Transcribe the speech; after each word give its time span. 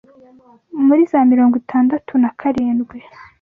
muri 0.85 1.01
za 1.11 1.19
mirongo 1.31 1.55
itangatu 1.61 2.11
na 2.23 2.29
karindwi 2.39 2.97